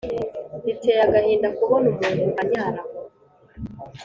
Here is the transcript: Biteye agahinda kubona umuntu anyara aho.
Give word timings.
Biteye 0.63 0.99
agahinda 1.07 1.47
kubona 1.57 1.85
umuntu 1.93 2.27
anyara 2.41 2.81
aho. 2.83 2.99